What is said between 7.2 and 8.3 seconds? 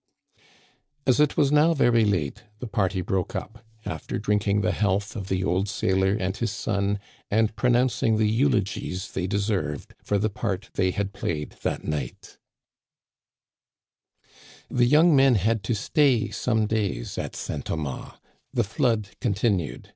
and pronouncing the